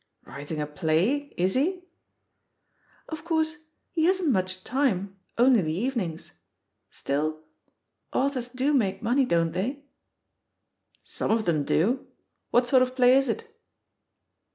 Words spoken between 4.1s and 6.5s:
much time, only the even ings.